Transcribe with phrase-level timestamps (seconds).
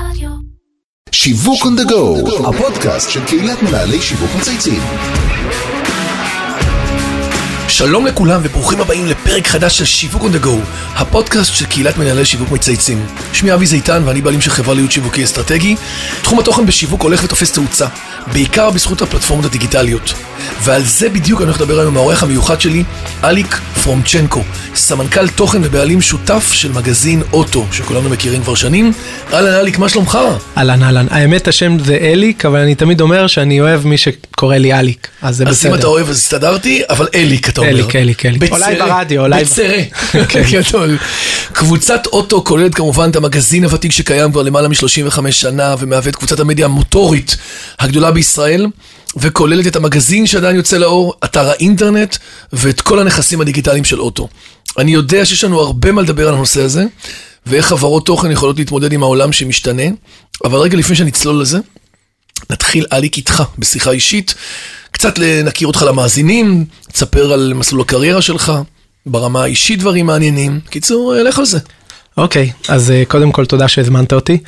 [0.00, 0.30] רדיו.
[1.12, 4.82] שיווק on the go, הפודקאסט של קהילת מנהלי שיווק מצייצים.
[7.76, 10.50] שלום לכולם וברוכים הבאים לפרק חדש של שיווק on the go,
[10.94, 13.06] הפודקאסט של קהילת מנהלי שיווק מצייצים.
[13.32, 15.76] שמי אבי זיתן ואני בעלים של חברה להיות שיווקי אסטרטגי.
[16.22, 17.86] תחום התוכן בשיווק הולך ותופס תאוצה,
[18.32, 20.14] בעיקר בזכות הפלטפורמות הדיגיטליות.
[20.62, 22.84] ועל זה בדיוק אני הולך לדבר היום עם העורך המיוחד שלי,
[23.24, 24.42] אליק פרומצ'נקו,
[24.74, 28.92] סמנכ"ל תוכן ובעלים שותף של מגזין אוטו, שכולנו מכירים כבר שנים.
[29.32, 30.18] אהלן אליק, מה שלומך?
[30.58, 33.96] אהלן אהלן, האמת השם זה אליק, אבל אני תמיד אומר שאני אוהב מי
[34.36, 35.88] שקורא לי אליק, אז זה אז אם אתה בסדר.
[35.88, 37.70] אוהב אז הסתדרתי, אבל אליק אתה אומר.
[37.70, 38.52] אליק, אליק, אליק.
[38.52, 39.44] אולי ברדיו, אולי...
[39.44, 39.78] בצרה.
[40.28, 40.42] כן.
[40.50, 40.98] גדול.
[41.52, 46.40] קבוצת אוטו כוללת כמובן את המגזין הוותיק שקיים כבר למעלה מ-35 שנה ומהווה את קבוצת
[46.40, 47.36] המדיה המוטורית
[47.78, 48.66] הגדולה בישראל.
[49.16, 52.16] וכוללת את המגזין שעדיין יוצא לאור, אתר האינטרנט
[52.52, 54.28] ואת כל הנכסים הדיגיטליים של אוטו.
[54.78, 56.84] אני יודע שיש לנו הרבה מה לדבר על הנושא הזה,
[57.46, 59.82] ואיך חברות תוכן יכולות להתמודד עם העולם שמשתנה,
[60.44, 61.58] אבל רגע לפני שנצלול לזה,
[62.50, 64.34] נתחיל אליק איתך בשיחה אישית,
[64.90, 68.52] קצת נכיר אותך למאזינים, תספר על מסלול הקריירה שלך,
[69.06, 70.60] ברמה האישית דברים מעניינים.
[70.70, 71.58] קיצור, לך על זה.
[72.16, 74.38] אוקיי, אז אה, קודם כל תודה שהזמנת אותי.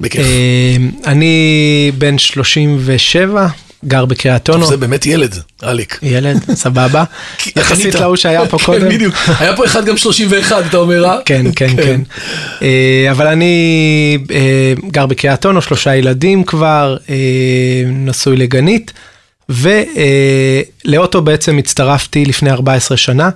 [0.00, 0.20] בכיף.
[0.26, 0.76] אה,
[1.12, 3.48] אני בן 37,
[3.84, 4.66] גר בקריית אונו.
[4.66, 5.98] זה באמת ילד, אליק.
[6.02, 7.04] ילד, סבבה.
[7.56, 7.94] יחסית?
[7.94, 8.88] להוא שהיה פה כן, קודם.
[8.88, 9.14] בדיוק.
[9.38, 11.18] היה פה אחד גם 31, אתה אומר, אה?
[11.24, 12.00] כן, כן, כן.
[12.62, 17.14] אה, אבל אני אה, גר בקריית אונו, שלושה ילדים כבר, אה,
[17.86, 18.92] נשוי לגנית,
[19.48, 23.30] ולאוטו בעצם הצטרפתי לפני 14 שנה,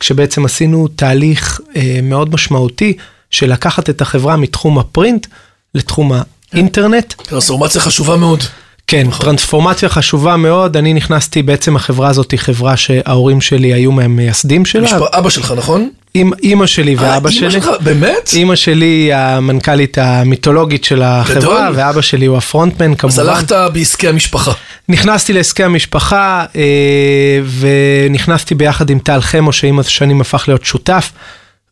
[0.00, 1.60] כשבעצם עשינו תהליך
[2.02, 2.96] מאוד משמעותי
[3.30, 5.26] של לקחת את החברה מתחום הפרינט
[5.74, 6.12] לתחום
[6.52, 7.12] האינטרנט.
[7.12, 8.44] טרנספורמציה חשובה מאוד.
[8.86, 14.64] כן, טרנספורמציה חשובה מאוד, אני נכנסתי, בעצם החברה הזאת היא חברה שההורים שלי היו מהמייסדים
[14.64, 15.88] שלה, משפ- אבא שלך, נכון?
[16.14, 17.50] עם אימא שלי אה, ואבא שלי.
[17.50, 18.30] שלך, באמת?
[18.32, 21.72] אימא שלי היא המנכ"לית המיתולוגית של החברה, גדול.
[21.74, 23.20] ואבא שלי הוא הפרונטמן אז כמובן.
[23.20, 24.52] הלכת בעסקי המשפחה.
[24.88, 31.10] נכנסתי לעסקי המשפחה, אה, ונכנסתי ביחד עם טל חמו, שעם השנים הפך להיות שותף,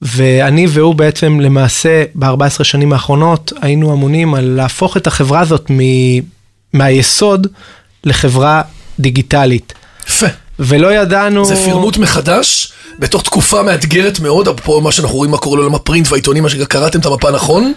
[0.02, 6.41] ואני והוא בעצם למעשה ב-14 שנים האחרונות היינו אמונים על להפוך את החברה הזאת מ-
[6.72, 7.46] מהיסוד
[8.04, 8.62] לחברה
[8.98, 9.72] דיגיטלית.
[10.08, 10.26] יפה.
[10.58, 11.44] ולא ידענו...
[11.44, 16.08] זה פירמוט מחדש, בתוך תקופה מאתגרת מאוד, אפרופו מה שאנחנו רואים, מה קורה לעולם הפרינט
[16.10, 17.72] והעיתונים, מה שקראתם את המפה נכון,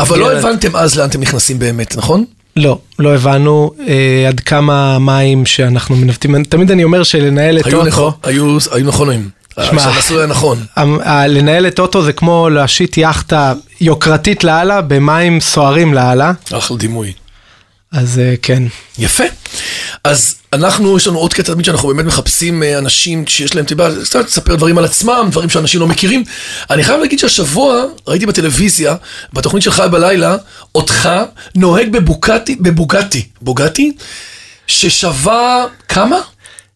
[0.00, 0.44] אבל לא מאתגרת.
[0.44, 2.24] הבנתם אז לאן אתם נכנסים באמת, נכון?
[2.56, 7.78] לא, לא הבנו אה, עד כמה המים שאנחנו מנווטים, תמיד אני אומר שלנהל את היו
[7.78, 9.28] אוטו, נכון- היו היו נכונים.
[9.62, 9.82] שמע.
[9.82, 10.64] שהמסלול היה נכון.
[11.28, 17.12] לנהל את אוטו זה כמו להשיט יאכטה יוקרתית לאללה במים סוערים לאללה, אחלה דימוי.
[17.92, 18.62] אז אה, כן.
[18.98, 19.24] יפה.
[20.04, 23.88] אז אנחנו, יש לנו עוד קטע תמיד שאנחנו באמת מחפשים אה, אנשים שיש להם, יודע,
[24.04, 26.24] קצת לספר דברים על עצמם, דברים שאנשים לא מכירים.
[26.70, 28.96] אני חייב להגיד שהשבוע ראיתי בטלוויזיה,
[29.32, 30.36] בתוכנית שלך בלילה,
[30.74, 31.08] אותך
[31.54, 33.92] נוהג בבוקטי, בבוגטי, בוגטי,
[34.66, 36.20] ששווה כמה?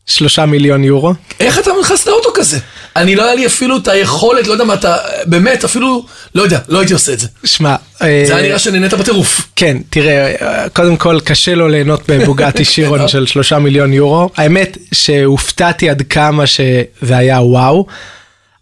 [0.06, 1.15] שלושה מיליון יורו.
[1.41, 2.59] איך אתה נכנס לאוטו כזה?
[2.97, 4.97] אני לא היה לי אפילו את היכולת, לא יודע מה אתה,
[5.27, 7.27] באמת, אפילו, לא יודע, לא הייתי עושה את זה.
[7.44, 9.41] שמע, אה, זה היה נראה שנהנית בטירוף.
[9.56, 14.31] כן, תראה, אה, קודם כל קשה לו ליהנות בבוגטי שירון של שלושה מיליון יורו.
[14.37, 17.87] האמת שהופתעתי עד כמה שזה היה וואו,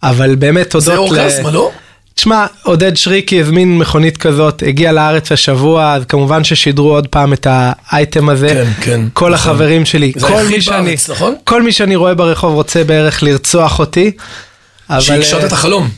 [0.03, 1.70] אבל באמת תודות זה אורגזמה, לא?
[2.18, 7.46] תשמע, עודד שריקי הזמין מכונית כזאת, הגיע לארץ השבוע, אז כמובן ששידרו עוד פעם את
[7.50, 8.48] האייטם הזה.
[8.48, 9.52] כן, כן, כל נכון.
[9.52, 11.34] החברים שלי, כל מי שאני, בארץ, נכון?
[11.44, 14.10] כל מי שאני רואה ברחוב רוצה בערך לרצוח אותי.
[14.90, 15.88] אבל, שהגשמת אה, את החלום.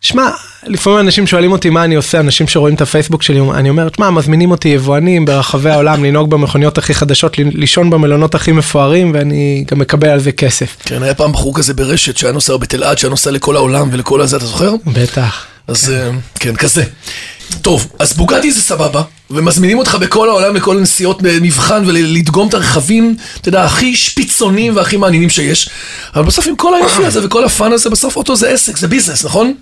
[0.00, 0.30] שמע,
[0.66, 4.10] לפעמים אנשים שואלים אותי מה אני עושה, אנשים שרואים את הפייסבוק שלי, אני אומר, שמע,
[4.10, 9.78] מזמינים אותי יבואנים ברחבי העולם לנהוג במכוניות הכי חדשות, לישון במלונות הכי מפוארים, ואני גם
[9.78, 10.76] מקבל על זה כסף.
[10.84, 14.36] כן, היה פעם בחור כזה ברשת שהיה נוסע בתלעד, שהיה נוסע לכל העולם ולכל הזה,
[14.36, 14.74] אתה זוכר?
[14.86, 15.53] בטח.
[15.68, 16.10] אז אה,
[16.40, 16.84] כן, כזה.
[17.62, 23.16] טוב, אז בוגטי זה סבבה, ומזמינים אותך בכל העולם לכל נסיעות מבחן ולדגום את הרכבים,
[23.40, 25.68] אתה יודע, הכי שפיצונים והכי מעניינים שיש.
[26.14, 29.24] אבל בסוף עם כל היופי הזה וכל הפאן הזה, בסוף אוטו זה עסק, זה ביזנס,
[29.24, 29.54] נכון?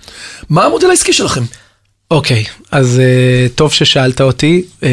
[0.50, 1.42] מה המודל העסקי שלכם?
[2.10, 4.84] אוקיי, אז uh, טוב ששאלת אותי, uh,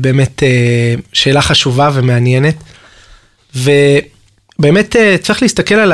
[0.00, 2.56] באמת uh, שאלה חשובה ומעניינת,
[3.56, 5.92] ובאמת uh, צריך להסתכל על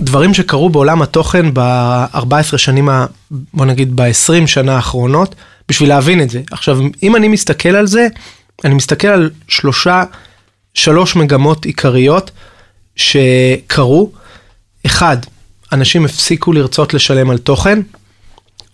[0.00, 5.34] הדברים שקרו בעולם התוכן ב-14 שנים, ה- בוא נגיד ב-20 שנה האחרונות,
[5.68, 6.42] בשביל להבין את זה.
[6.50, 8.06] עכשיו, אם אני מסתכל על זה,
[8.64, 10.04] אני מסתכל על שלושה,
[10.74, 12.30] שלוש מגמות עיקריות
[12.96, 14.10] שקרו.
[14.86, 15.16] אחד,
[15.72, 17.80] אנשים הפסיקו לרצות לשלם על תוכן,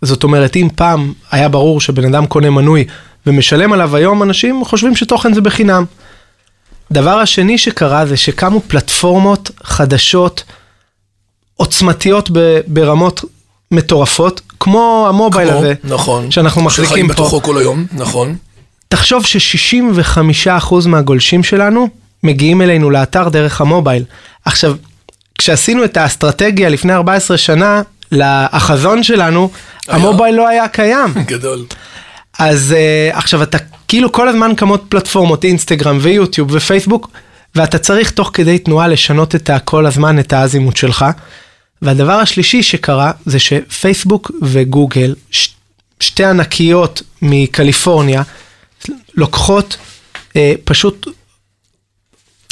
[0.02, 2.84] זאת אומרת, אם פעם היה ברור שבן אדם קונה מנוי
[3.26, 5.84] ומשלם עליו היום, אנשים חושבים שתוכן זה בחינם.
[6.93, 10.44] דבר השני שקרה זה שקמו פלטפורמות חדשות,
[11.60, 13.24] עוצמתיות ב- ברמות
[13.70, 16.30] מטורפות, כמו המובייל כמו, הזה, נכון.
[16.30, 17.12] שאנחנו מחזיקים שחיים פה.
[17.12, 18.36] בתוכו כל היום, נכון.
[18.88, 21.88] תחשוב ש-65% מהגולשים שלנו
[22.22, 24.04] מגיעים אלינו לאתר דרך המובייל.
[24.44, 24.76] עכשיו,
[25.38, 27.82] כשעשינו את האסטרטגיה לפני 14 שנה,
[28.52, 29.50] החזון שלנו,
[29.88, 29.96] היה?
[29.96, 31.14] המובייל לא היה קיים.
[31.26, 31.64] גדול.
[32.38, 32.74] אז
[33.12, 33.58] uh, עכשיו אתה
[33.88, 37.10] כאילו כל הזמן קמות פלטפורמות אינסטגרם ויוטיוב ופייסבוק
[37.54, 41.04] ואתה צריך תוך כדי תנועה לשנות את ה, כל הזמן את האזימות שלך.
[41.82, 45.48] והדבר השלישי שקרה זה שפייסבוק וגוגל, ש,
[46.00, 48.22] שתי ענקיות מקליפורניה,
[49.14, 49.76] לוקחות
[50.28, 50.32] uh,
[50.64, 51.06] פשוט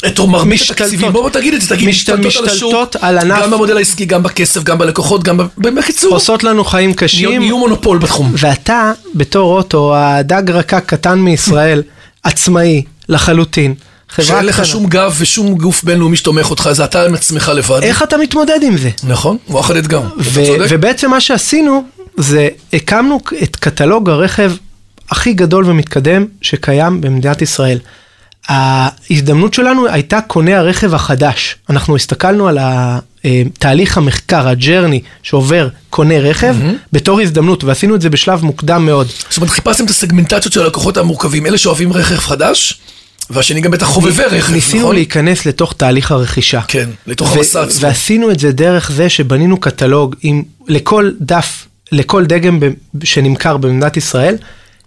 [0.06, 0.80] את משתלטות.
[0.80, 3.42] התקציבים, בוא תגיד את זה, תגיד, משת- משתלטות על השוק, משתלטות על ענף.
[3.42, 5.40] גם במודל העסקי, גם בכסף, גם בלקוחות, גם.
[5.58, 7.38] בקיצור, עושות לנו חיים קשים.
[7.38, 8.32] נהיו מונופול בתחום.
[8.38, 11.82] ואתה בתור אוטו הדג רקק קטן מישראל,
[12.22, 13.74] עצמאי לחלוטין.
[14.20, 14.66] שאין לך.
[14.66, 17.82] שום גב ושום גוף בינלאומי שתומך אותך, זה אתה עם עצמך לבד.
[17.82, 18.90] איך אתה מתמודד עם זה?
[19.02, 20.02] נכון, וואחד אתגר.
[20.20, 20.66] אתה צודק.
[20.68, 21.84] ובעצם מה שעשינו
[22.16, 24.52] זה הקמנו את קטלוג הרכב
[25.10, 27.78] הכי גדול ומתקדם שקיים במדינת ישראל.
[28.48, 31.56] ההזדמנות שלנו הייתה קונה הרכב החדש.
[31.70, 32.98] אנחנו הסתכלנו על אה,
[33.58, 36.56] תהליך המחקר, הג'רני שעובר קונה רכב,
[36.92, 39.06] בתור הזדמנות, ועשינו את זה בשלב מוקדם מאוד.
[39.28, 42.80] זאת אומרת, חיפשתם את הסגמנטציות של הלקוחות המורכבים, אלה שאוהבים רכב חדש,
[43.30, 44.94] והשני גם בטח חובבי רכב, ניסינו נכון?
[44.94, 46.60] להיכנס לתוך תהליך הרכישה.
[46.68, 47.80] כן, לתוך המסע עצמו.
[47.80, 53.96] ועשינו את זה דרך זה שבנינו קטלוג עם לכל דף, לכל דגם ב- שנמכר במדינת
[53.96, 54.36] ישראל,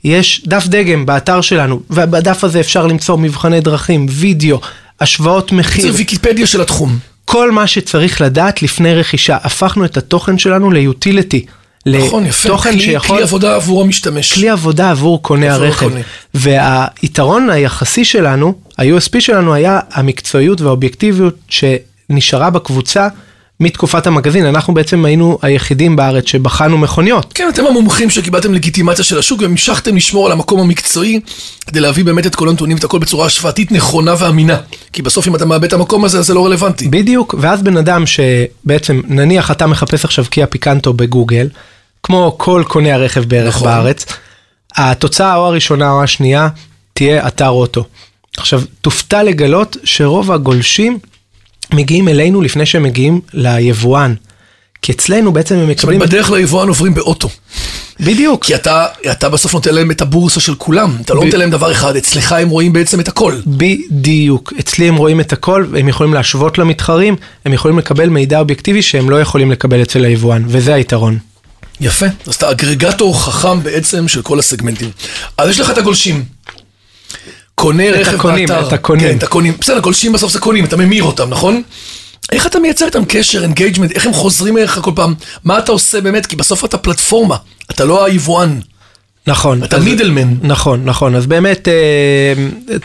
[0.03, 4.59] יש דף דגם באתר שלנו, ובדף הזה אפשר למצוא מבחני דרכים, וידאו,
[4.99, 6.99] השוואות מחיר, זה ויקיפדיה של התחום.
[7.25, 9.37] כל מה שצריך לדעת לפני רכישה.
[9.43, 11.45] הפכנו את התוכן שלנו ליוטיליטי.
[11.85, 12.49] נכון, יפה.
[12.49, 13.15] לתוכן כלי- שיכול...
[13.15, 14.33] כלי עבודה עבור המשתמש.
[14.33, 15.85] כלי עבודה עבור קונה עבור הרכב.
[15.85, 16.01] הקונה.
[16.33, 23.07] והיתרון היחסי שלנו, ה-USP שלנו היה המקצועיות והאובייקטיביות שנשארה בקבוצה
[23.61, 24.45] מתקופת המגזין.
[24.45, 27.33] אנחנו בעצם היינו היחידים בארץ שבחנו מכוניות.
[27.33, 31.19] כן, אתם המומחים שקיבלתם לגיטימציה של השוק והמשכתם לשמור על המקום המקצועי
[31.67, 34.57] כדי להביא באמת את כל הנתונים ואת הכל בצורה השוואתית נכונה ואמינה.
[34.93, 36.87] כי בסוף אם אתה מאבד את המקום הזה, אז זה לא רלוונטי.
[36.87, 41.49] בדיוק, ואז בן אדם שבעצם, נניח אתה מחפש עכשיו קיה פיקנטו בגוגל,
[42.03, 43.67] כמו כל קוני הרכב בערך נכון.
[43.67, 44.05] בארץ,
[44.75, 46.47] התוצאה או הראשונה או השנייה
[46.93, 47.83] תהיה אתר אוטו.
[48.37, 50.99] עכשיו, תופתע לגלות שרוב הגולשים
[51.73, 54.13] מגיעים אלינו לפני שהם מגיעים ליבואן.
[54.81, 55.99] כי אצלנו בעצם הם זאת אומרת, מקבלים...
[55.99, 57.29] בדרך ליבואן עוברים באוטו.
[57.99, 58.45] בדיוק.
[58.45, 60.97] כי אתה, אתה בסוף נותן להם את הבורסה של כולם.
[61.01, 63.35] אתה לא ב- נותן להם דבר אחד, אצלך הם רואים בעצם את הכל.
[63.47, 64.53] בדיוק.
[64.59, 67.15] אצלי הם רואים את הכל, הם יכולים להשוות למתחרים,
[67.45, 71.17] הם יכולים לקבל מידע אובייקטיבי שהם לא יכולים לקבל אצל היבואן, וזה היתרון.
[71.81, 72.05] יפה.
[72.27, 74.89] אז אתה אגרגטור חכם בעצם של כל הסגמנטים.
[75.37, 76.23] אז יש לך את הגולשים.
[77.61, 78.67] קונה את רכב הקונים, באתר.
[78.67, 79.07] את הקונים.
[79.11, 79.53] כן, את הקונים.
[79.61, 81.61] בסדר, גולשים בסוף זה קונים, אתה ממיר אותם, נכון?
[82.31, 85.13] איך אתה מייצר איתם קשר, engagement, איך הם חוזרים אליך כל פעם?
[85.43, 86.25] מה אתה עושה באמת?
[86.25, 87.35] כי בסוף אתה פלטפורמה,
[87.71, 88.59] אתה לא היבואן.
[89.27, 89.63] נכון.
[89.63, 90.33] אתה אז- middleman.
[90.41, 91.15] נכון, נכון.
[91.15, 92.33] אז באמת, אה,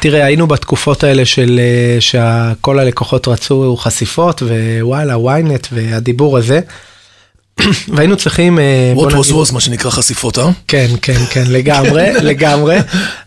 [0.01, 6.61] תראה, היינו בתקופות האלה של אה, שכל הלקוחות רצו חשיפות, ווואלה, ynet והדיבור הזה.
[7.89, 10.49] והיינו צריכים, אה, what was was, מה שנקרא חשיפות, אה?
[10.69, 12.79] כן, כן, כן, לגמרי, לגמרי,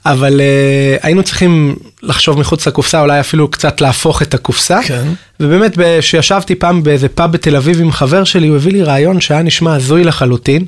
[0.05, 4.79] אבל אה, היינו צריכים לחשוב מחוץ לקופסה, אולי אפילו קצת להפוך את הקופסה.
[4.85, 5.07] כן.
[5.39, 9.41] ובאמת, כשישבתי פעם באיזה פאב בתל אביב עם חבר שלי, הוא הביא לי רעיון שהיה
[9.41, 10.65] נשמע הזוי לחלוטין,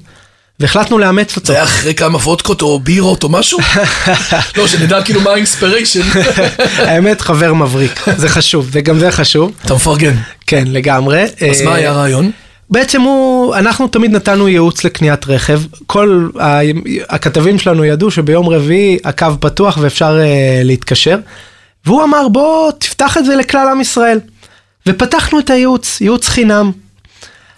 [0.62, 1.47] והחלטנו לאמץ אותו.
[1.47, 3.59] זה היה אחרי כמה וודקות או בירות או משהו?
[4.57, 6.01] לא, שנדע כאילו מה האינספיריישן.
[6.87, 9.51] האמת, חבר מבריק, זה חשוב, זה גם זה חשוב.
[9.66, 10.16] אתה מפרגן.
[10.47, 11.23] כן, לגמרי.
[11.23, 12.31] אז אה, מה היה הרעיון?
[12.71, 15.61] בעצם הוא, אנחנו תמיד נתנו ייעוץ לקניית רכב.
[15.87, 16.59] כל ה-
[17.09, 21.18] הכתבים שלנו ידעו שביום רביעי הקו פתוח ואפשר uh, להתקשר.
[21.85, 24.19] והוא אמר בוא תפתח את זה לכלל עם ישראל.
[24.87, 26.71] ופתחנו את הייעוץ, ייעוץ חינם.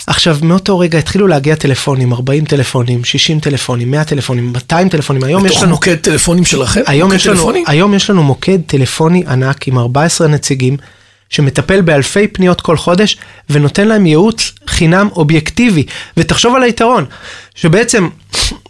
[0.07, 5.45] עכשיו מאותו רגע התחילו להגיע טלפונים, 40 טלפונים, 60 טלפונים, 100 טלפונים, 200 טלפונים, היום
[5.45, 5.71] יש בתוך לנו...
[5.71, 6.81] מוקד טלפונים שלכם?
[6.87, 7.63] היום מוקד יש, לנו, טלפוני?
[7.67, 10.77] היום יש לנו מוקד טלפוני ענק עם 14 נציגים,
[11.33, 13.17] שמטפל באלפי פניות כל חודש,
[13.49, 15.83] ונותן להם ייעוץ חינם אובייקטיבי.
[16.17, 17.05] ותחשוב על היתרון,
[17.55, 18.09] שבעצם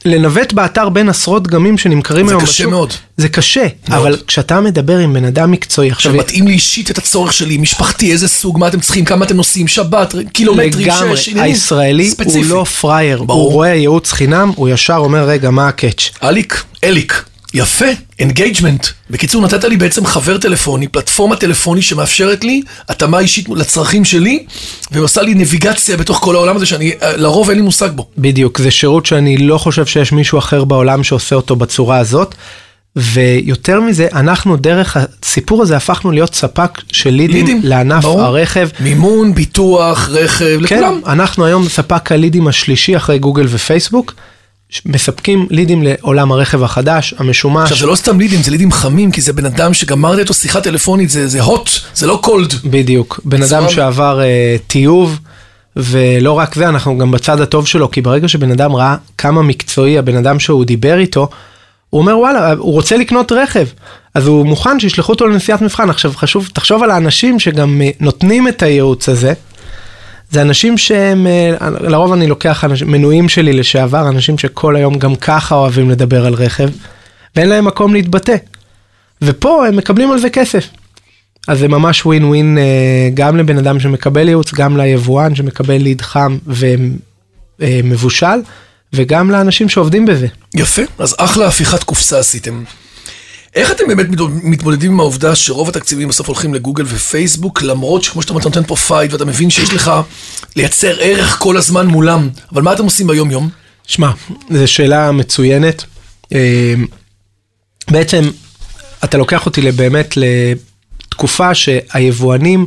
[0.05, 2.93] לנווט באתר בין עשרות דגמים שנמכרים זה היום קשה מאוד.
[3.17, 3.99] זה קשה, מאוד.
[3.99, 8.11] אבל כשאתה מדבר עם בן אדם מקצועי, עכשיו, שמתאים לי אישית את הצורך שלי, משפחתי,
[8.11, 11.51] איזה סוג, מה אתם צריכים, כמה אתם נוסעים, שבת, קילומטרים, לגמרי, שש, עניינים.
[11.51, 12.37] הישראלי ספציפי.
[12.37, 13.43] הוא לא פראייר, ברור.
[13.43, 16.09] הוא רואה ייעוץ חינם, הוא ישר אומר, רגע, מה ה catch?
[16.23, 17.85] אליק, אליק, יפה,
[18.19, 18.87] engagement.
[19.09, 24.45] בקיצור, נתת לי בעצם חבר טלפוני, פלטפורמה טלפוני שמאפשרת לי התאמה אישית לצרכים שלי,
[24.91, 28.07] ועושה לי נביגציה בתוך כל העולם הזה שאני, אה, לרוב אין לי מושג בו.
[28.17, 32.35] בדיוק, זה שירות שאני לא חושב שיש מישהו אחר בעולם שעושה אותו בצורה הזאת.
[32.95, 38.21] ויותר מזה, אנחנו דרך הסיפור הזה הפכנו להיות ספק של לידים, לידים, לענף ברור.
[38.21, 38.67] הרכב.
[38.79, 41.01] מימון, ביטוח, רכב, כן, לכולם.
[41.05, 44.13] אנחנו היום ספק הלידים השלישי אחרי גוגל ופייסבוק.
[44.85, 47.63] מספקים לידים לעולם הרכב החדש, המשומש.
[47.63, 50.61] עכשיו זה לא סתם לידים, זה לידים חמים, כי זה בן אדם שגמרת איתו שיחה
[50.61, 52.53] טלפונית, זה זה הוט, זה לא קולד.
[52.65, 53.19] בדיוק.
[53.25, 53.69] בן אדם.
[53.69, 55.19] שעבר אה, טיוב,
[55.75, 59.97] ולא רק זה, אנחנו גם בצד הטוב שלו, כי ברגע שבן אדם ראה כמה מקצועי
[59.97, 61.27] הבן אדם שהוא דיבר איתו,
[61.89, 63.65] הוא אומר וואלה, הוא רוצה לקנות רכב,
[64.15, 65.89] אז הוא מוכן שישלחו אותו לנסיעת מבחן.
[65.89, 69.33] עכשיו חשוב, תחשוב על האנשים שגם אה, נותנים את הייעוץ הזה.
[70.33, 75.15] זה אנשים שהם, אה, לרוב אני לוקח אנשים, מנויים שלי לשעבר, אנשים שכל היום גם
[75.15, 76.69] ככה אוהבים לדבר על רכב,
[77.35, 78.35] ואין להם מקום להתבטא.
[79.21, 80.67] ופה הם מקבלים על זה כסף.
[81.47, 86.01] אז זה ממש ווין ווין אה, גם לבן אדם שמקבל ייעוץ, גם ליבואן שמקבל ליד
[86.01, 86.37] חם
[87.59, 88.39] ומבושל,
[88.93, 90.27] וגם לאנשים שעובדים בזה.
[90.55, 92.63] יפה, אז אחלה הפיכת קופסה עשיתם.
[93.55, 98.21] איך אתם באמת מתמודד- מתמודדים עם העובדה שרוב התקציבים בסוף הולכים לגוגל ופייסבוק, למרות שכמו
[98.21, 99.91] שאתה נותן פה fight ואתה מבין שיש לך
[100.55, 103.49] לייצר ערך כל הזמן מולם, אבל מה אתם עושים ביום יום?
[103.87, 104.11] שמע,
[104.49, 105.83] זו שאלה מצוינת.
[106.33, 106.73] אה,
[107.91, 108.23] בעצם,
[109.03, 112.65] אתה לוקח אותי באמת לתקופה שהיבואנים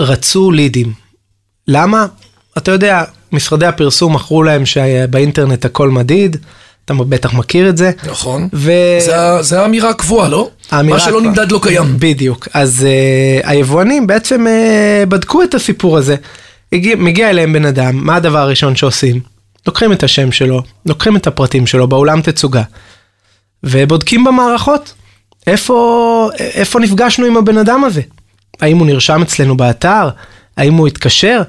[0.00, 0.92] רצו לידים.
[1.68, 2.06] למה?
[2.58, 6.36] אתה יודע, משרדי הפרסום מכרו להם שבאינטרנט הכל מדיד,
[6.86, 7.90] אתה בטח מכיר את זה.
[8.06, 8.48] נכון.
[8.52, 8.72] ו...
[9.00, 10.50] זה זה האמירה הקבועה, לא?
[10.70, 11.96] האמירה מה שלא כבר- נמדד לא קיים.
[11.98, 12.48] בדיוק.
[12.54, 12.86] אז
[13.42, 16.16] uh, היבואנים בעצם uh, בדקו את הסיפור הזה.
[16.72, 19.20] הגיע, מגיע אליהם בן אדם, מה הדבר הראשון שעושים?
[19.66, 22.62] לוקחים את השם שלו, לוקחים את הפרטים שלו באולם תצוגה,
[23.62, 24.94] ובודקים במערכות
[25.46, 28.00] איפה, איפה נפגשנו עם הבן אדם הזה.
[28.60, 30.08] האם הוא נרשם אצלנו באתר?
[30.56, 31.42] האם הוא התקשר?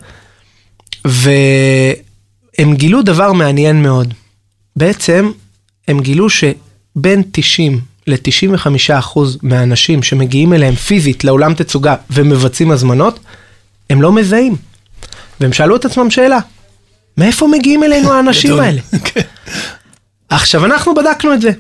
[1.06, 4.14] והם גילו דבר מעניין מאוד.
[4.78, 5.32] בעצם
[5.88, 8.68] הם גילו שבין 90 ל-95
[9.00, 13.20] אחוז מהאנשים שמגיעים אליהם פיזית לאולם תצוגה ומבצעים הזמנות,
[13.90, 14.56] הם לא מזהים.
[15.40, 16.40] והם שאלו את עצמם שאלה,
[17.18, 18.60] מאיפה מגיעים אלינו האנשים.
[18.60, 18.82] האלה?
[19.14, 19.22] כן.
[20.30, 21.52] עכשיו אנחנו בדקנו את זה.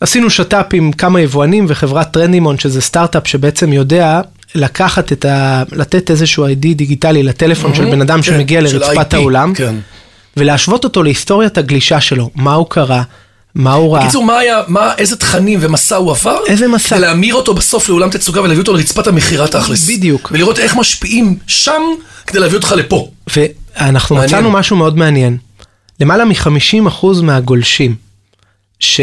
[0.00, 4.20] עשינו שת"פ עם כמה יבואנים וחברת טרנדימון שזה סטארט-אפ שבעצם יודע
[4.54, 5.62] לקחת את ה...
[5.72, 9.74] לתת איזשהו ID דיגיטלי לטלפון של בן אדם כן, שמגיע לרצפת האולם כן.
[10.36, 13.02] ולהשוות אותו להיסטוריית הגלישה שלו, מה הוא קרא,
[13.54, 14.02] מה הוא ראה.
[14.02, 16.38] בקיצור, מה היה, מה, איזה תכנים ומסע הוא עבר?
[16.46, 16.98] איזה מסע?
[16.98, 19.88] להמיר אותו בסוף לאולם תצוגה ולהביא אותו לרצפת המכירה תכלס.
[19.88, 20.30] בדיוק.
[20.34, 21.82] ולראות איך משפיעים שם
[22.26, 23.10] כדי להביא אותך לפה.
[23.36, 24.34] ואנחנו מעניין.
[24.34, 25.36] מצאנו משהו מאוד מעניין.
[26.00, 27.94] למעלה מ-50% מהגולשים,
[28.80, 29.00] ש...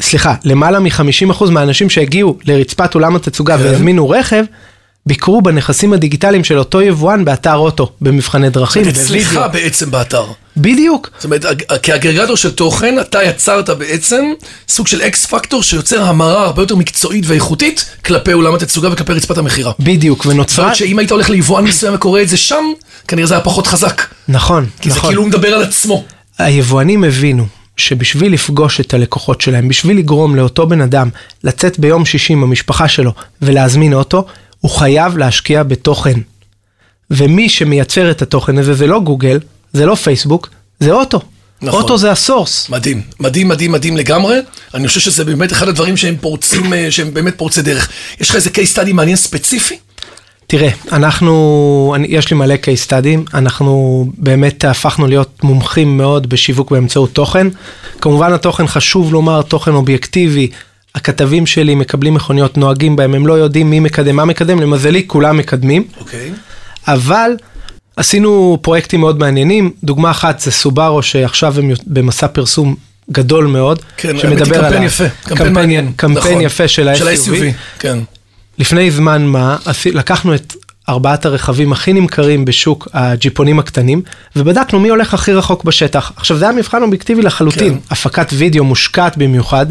[0.00, 3.64] סליחה, למעלה מ-50% מהאנשים שהגיעו לרצפת אולם התצוגה כן.
[3.64, 4.44] והזמינו רכב,
[5.06, 9.52] ביקרו בנכסים הדיגיטליים של אותו יבואן באתר אוטו, במבחני דרכים, אצלך בווידאו.
[9.52, 10.24] בעצם באתר.
[10.56, 11.10] בדיוק.
[11.16, 14.24] זאת אומרת, אג- כאגרגטור של תוכן, אתה יצרת בעצם
[14.68, 19.38] סוג של אקס פקטור שיוצר המרה הרבה יותר מקצועית ואיכותית כלפי אולם התצוגה וכלפי רצפת
[19.38, 19.72] המכירה.
[19.78, 20.68] בדיוק, ונוצרה...
[20.68, 22.64] זאת שאם היית הולך ליבואן מסוים וקורא את זה שם,
[23.08, 24.02] כנראה זה היה פחות חזק.
[24.28, 25.10] נכון, כי זה נכון.
[25.10, 26.04] כאילו הוא מדבר על עצמו.
[26.38, 27.46] היבואנים הבינו
[27.76, 31.08] שבשביל לפגוש את הלקוחות שלהם, בשביל לגרום לאותו בן אדם
[31.44, 34.26] לצאת ביום שישי עם המשפחה שלו ולהזמין אוטו,
[34.66, 36.20] הוא חייב להשקיע בתוכן.
[37.10, 39.38] ומי שמייצר את התוכן הזה זה לא גוגל,
[39.72, 40.48] זה לא פייסבוק,
[40.80, 41.20] זה אוטו.
[41.62, 41.82] נכון.
[41.82, 42.68] אוטו זה הסורס.
[42.68, 44.38] מדהים, מדהים, מדהים, מדהים לגמרי.
[44.74, 47.90] אני חושב שזה באמת אחד הדברים שהם פורצים, אה, שהם באמת פורצי דרך.
[48.20, 49.76] יש לך איזה case study מעניין ספציפי?
[50.46, 56.70] תראה, אנחנו, אני, יש לי מלא case studyים, אנחנו באמת הפכנו להיות מומחים מאוד בשיווק
[56.70, 57.46] באמצעות תוכן.
[58.00, 60.50] כמובן התוכן חשוב לומר, תוכן אובייקטיבי.
[60.96, 65.36] הכתבים שלי מקבלים מכוניות, נוהגים בהם, הם לא יודעים מי מקדם, מה מקדם, למזלי כולם
[65.36, 65.84] מקדמים.
[66.00, 66.32] אוקיי.
[66.88, 67.30] אבל
[67.96, 72.74] עשינו פרויקטים מאוד מעניינים, דוגמה אחת זה סובארו שעכשיו הם במסע פרסום
[73.10, 75.92] גדול מאוד, כן, האמת היא קמפיין יפה, קמפיין מעניין.
[75.96, 76.40] קמפיין נכון.
[76.40, 77.42] יפה של של ה-SUV.
[77.78, 77.98] כן.
[78.58, 79.56] לפני זמן מה,
[79.92, 80.54] לקחנו את
[80.88, 84.02] ארבעת הרכבים הכי נמכרים בשוק הג'יפונים הקטנים,
[84.36, 86.12] ובדקנו מי הולך הכי רחוק בשטח.
[86.16, 87.78] עכשיו זה היה מבחן אובייקטיבי לחלוטין, כן.
[87.90, 89.66] הפקת וידאו מושקעת במיוחד.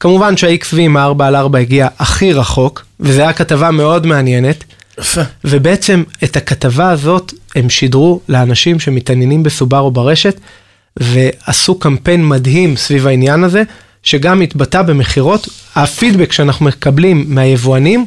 [0.00, 4.64] כמובן שה-XV עם ה-4 על 4 הגיע הכי רחוק, וזו הייתה כתבה מאוד מעניינת.
[4.98, 5.20] יפה.
[5.44, 10.40] ובעצם את הכתבה הזאת הם שידרו לאנשים שמתעניינים בסובארו ברשת,
[10.96, 13.62] ועשו קמפיין מדהים סביב העניין הזה,
[14.02, 15.48] שגם התבטא במכירות.
[15.76, 18.06] הפידבק שאנחנו מקבלים מהיבואנים,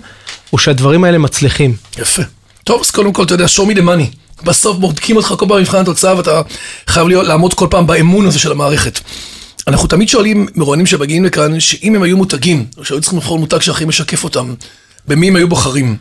[0.50, 1.76] הוא שהדברים האלה מצליחים.
[1.98, 2.22] יפה.
[2.64, 4.44] טוב, אז קודם כל, אתה יודע, show me the money.
[4.44, 6.42] בסוף בודקים אותך כל פעם במבחן התוצאה, ואתה
[6.88, 9.00] חייב להיות, לעמוד כל פעם באמון הזה של המערכת.
[9.68, 13.60] אנחנו תמיד שואלים מרואיינים שמגיעים לכאן, שאם הם היו מותגים, או שהיו צריכים לבחור מותג
[13.60, 14.54] שהכי משקף אותם,
[15.08, 15.96] במי הם היו בוחרים?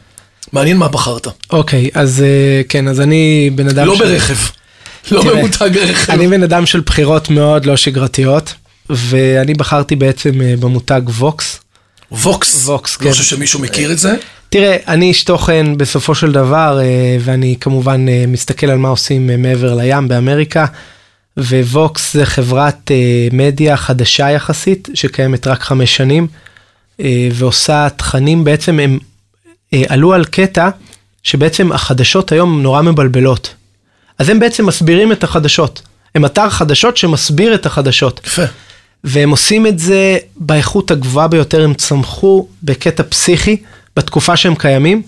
[0.52, 1.26] מעניין מה בחרת.
[1.50, 3.86] אוקיי, אז אה, כן, אז אני בן אדם...
[3.86, 4.34] לא ש- ברכב.
[5.10, 6.12] לא תראה, במותג רכב.
[6.12, 8.54] אני בן אדם של בחירות מאוד לא שגרתיות,
[8.90, 11.60] ואני בחרתי בעצם אה, במותג Vox.
[12.12, 12.68] Vox.
[12.68, 13.10] Vox, לא כן.
[13.10, 14.14] חושב שמישהו מכיר את זה.
[14.48, 19.74] תראה, אני איש תוכן בסופו של דבר, אה, ואני כמובן מסתכל על מה עושים מעבר
[19.74, 20.66] לים באמריקה,
[21.40, 26.26] ו Vox זה חברת אה, מדיה חדשה יחסית, שקיימת רק חמש שנים,
[27.00, 28.98] אה, ועושה תכנים, בעצם הם
[29.72, 30.68] אה, עלו על קטע
[31.22, 33.54] שבעצם החדשות היום נורא מבלבלות.
[34.18, 35.82] אז הם בעצם מסבירים את החדשות.
[36.14, 38.20] הם אתר חדשות שמסביר את החדשות.
[38.26, 38.42] יפה.
[39.04, 43.56] והם עושים את זה באיכות הגבוהה ביותר, הם צמחו בקטע פסיכי
[43.96, 45.02] בתקופה שהם קיימים.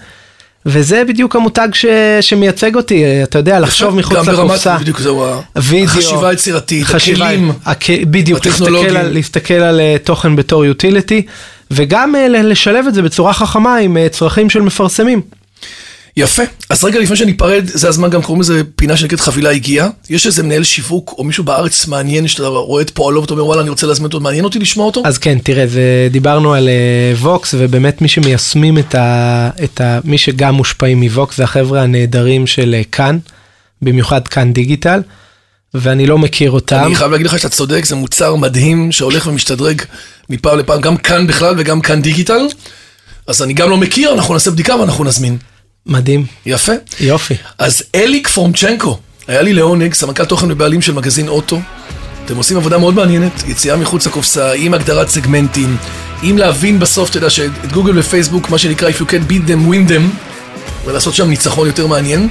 [0.67, 1.87] וזה בדיוק המותג ש...
[2.21, 4.79] שמייצג אותי, אתה יודע, לחשוב מחוץ גם ברמת, לקופסה.
[4.79, 5.25] בדיוק זהו,
[5.57, 7.53] וידאו, החשיבה היצירתית, חשיבה, הכלים.
[7.65, 7.91] הכ...
[7.91, 8.97] בדיוק, להסתכל.
[8.97, 11.23] על, להסתכל על אה, תוכן בתור יוטיליטי,
[11.71, 15.21] וגם אה, לשלב את זה בצורה חכמה עם אה, צרכים של מפרסמים.
[16.17, 16.43] יפה.
[16.71, 19.89] אז רגע לפני שניפרד, זה הזמן גם קוראים לזה פינה שנקראת חבילה הגיעה.
[20.11, 23.63] יש איזה מנהל שיווק או מישהו בארץ מעניין שאתה רואה את פועלו ואתה אומר וואלה
[23.63, 25.03] אני רוצה להזמין אותו, מעניין אותי לשמוע אותו?
[25.05, 30.01] אז כן, תראה, זה, דיברנו על אה, ווקס, ובאמת מי שמיישמים את ה, את ה...
[30.05, 33.19] מי שגם מושפעים מווקס זה החבר'ה הנהדרים של אה, כאן,
[33.83, 35.01] במיוחד כאן דיגיטל,
[35.75, 36.83] ואני לא מכיר אותם.
[36.87, 39.83] אני חייב להגיד לך שאתה צודק, זה מוצר מדהים שהולך ומשתדרג
[40.29, 42.47] מפעם לפעם, גם כאן בכלל וגם כאן דיגיטל.
[43.27, 45.39] אז אני גם לא מכיר, אנחנו נעשה בדיקה ואנחנו נזמין.
[45.87, 46.73] מדהים, יפה.
[47.01, 47.35] יופי.
[47.59, 48.99] אז אליק פורמצ'נקו,
[49.29, 51.61] היה לי לעונג, סמנכ"ל תוכן ובעלים של מגזין אוטו.
[52.25, 55.77] אתם עושים עבודה מאוד מעניינת, יציאה מחוץ לקופסה, עם הגדרת סגמנטים,
[56.23, 59.71] עם להבין בסוף, אתה יודע, שאת גוגל ופייסבוק, מה שנקרא If you can beat them,
[59.71, 60.03] win them,
[60.85, 62.29] ולעשות שם ניצחון יותר מעניין.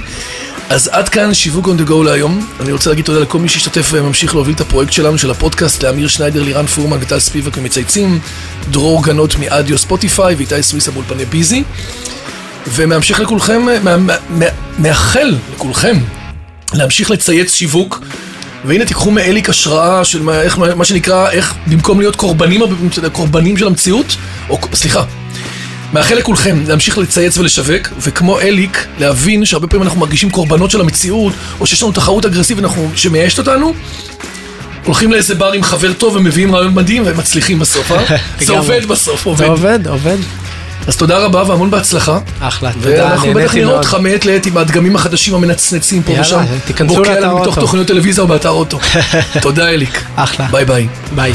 [0.68, 2.46] אז עד כאן שיווק on the go להיום.
[2.60, 6.08] אני רוצה להגיד תודה לכל מי שהשתתף וממשיך להוביל את הפרויקט שלנו, של הפודקאסט, לאמיר
[6.08, 8.20] שניידר, לירן פורמן וטל ספיבק ומצייצים,
[8.70, 11.62] דרור גנות מאדיו ספוטיפיי ואיתי סוויסה באולפני ביזי.
[12.66, 13.66] ומהמשך לכולכם,
[14.78, 15.96] מאחל לכולכם
[16.74, 18.00] להמשיך לצייץ שיווק.
[18.64, 22.60] והנה תיקחו מאליק השראה של מה, איך, מה שנקרא, איך במקום להיות קורבנים,
[23.12, 24.16] קורבנים של המציאות,
[24.48, 25.04] או סליחה,
[25.92, 31.32] מאחל לכולכם להמשיך לצייץ ולשווק, וכמו אליק, להבין שהרבה פעמים אנחנו מרגישים קורבנות של המציאות,
[31.60, 32.64] או שיש לנו תחרות אגרסיבית
[32.94, 33.74] שמייאשת אותנו.
[34.84, 38.16] הולכים לאיזה בר עם חבר טוב ומביאים רעיון מדהים ומצליחים בסוף, אה?
[38.46, 38.52] זה.
[38.52, 39.46] עובד בסוף, זה עובד.
[39.46, 40.16] עובד, עובד.
[40.86, 42.18] אז תודה רבה והמון בהצלחה.
[42.40, 43.76] אחלה, תודה, ואנחנו בטח נהניתי נראה מאוד.
[43.76, 46.44] אותך מעת לעת עם הדגמים החדשים המנצנצים פה יאללה, ושם.
[46.64, 47.60] תיכנסו בוקע לאתר לנו מתוך אוטו.
[47.60, 48.78] תוכניות טלוויזיה או באתר אוטו.
[49.42, 50.04] תודה אליק.
[50.16, 50.46] אחלה.
[50.50, 50.88] ביי ביי.
[51.14, 51.32] ביי.